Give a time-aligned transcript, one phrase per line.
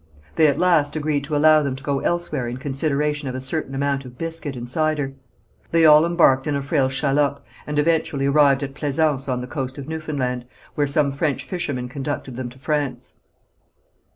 [0.35, 3.75] They at last agreed to allow them to go elsewhere in consideration of a certain
[3.75, 5.13] amount of biscuit and cider.
[5.69, 9.77] They all embarked in a frail shallop, and eventually arrived at Plaisance on the coast
[9.77, 13.13] of Newfoundland, where some French fishermen conducted them to France.